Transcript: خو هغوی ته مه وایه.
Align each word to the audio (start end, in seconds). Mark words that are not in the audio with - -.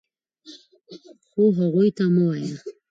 خو 1.29 1.43
هغوی 1.59 1.89
ته 1.97 2.03
مه 2.13 2.23
وایه. 2.27 2.53